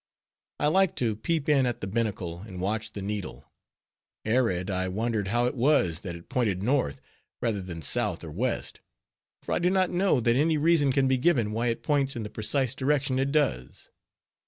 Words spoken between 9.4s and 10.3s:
for I do not know